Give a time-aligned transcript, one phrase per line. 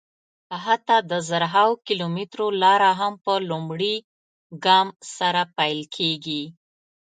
[0.63, 3.95] حتی د زرهاوو کیلومترو لاره هم په لومړي
[4.65, 6.43] ګام سره پیل کېږي.